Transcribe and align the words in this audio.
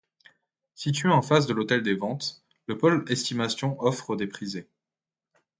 Situés 0.73 1.11
en 1.11 1.21
face 1.21 1.45
de 1.45 1.53
l’Hôtel 1.53 1.83
des 1.83 1.93
ventes, 1.93 2.43
le 2.65 2.75
pôle 2.75 3.05
estimation 3.07 3.79
offre 3.79 4.15
des 4.15 4.25
prisées. 4.25 4.67